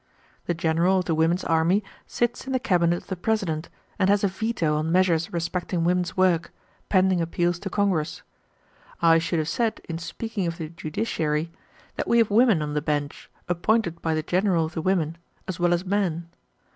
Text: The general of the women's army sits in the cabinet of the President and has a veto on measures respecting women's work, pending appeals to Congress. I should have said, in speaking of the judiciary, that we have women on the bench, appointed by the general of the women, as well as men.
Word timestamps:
The 0.47 0.55
general 0.55 0.97
of 0.97 1.05
the 1.05 1.13
women's 1.13 1.43
army 1.43 1.83
sits 2.07 2.47
in 2.47 2.53
the 2.53 2.59
cabinet 2.59 2.97
of 3.03 3.07
the 3.07 3.15
President 3.15 3.69
and 3.99 4.09
has 4.09 4.23
a 4.23 4.27
veto 4.27 4.77
on 4.77 4.91
measures 4.91 5.31
respecting 5.31 5.83
women's 5.83 6.17
work, 6.17 6.51
pending 6.89 7.21
appeals 7.21 7.59
to 7.59 7.69
Congress. 7.69 8.23
I 8.99 9.19
should 9.19 9.37
have 9.37 9.47
said, 9.47 9.79
in 9.87 9.99
speaking 9.99 10.47
of 10.47 10.57
the 10.57 10.69
judiciary, 10.69 11.51
that 11.97 12.07
we 12.07 12.17
have 12.17 12.31
women 12.31 12.63
on 12.63 12.73
the 12.73 12.81
bench, 12.81 13.29
appointed 13.47 14.01
by 14.01 14.15
the 14.15 14.23
general 14.23 14.65
of 14.65 14.73
the 14.73 14.81
women, 14.81 15.19
as 15.47 15.59
well 15.59 15.71
as 15.71 15.85
men. 15.85 16.29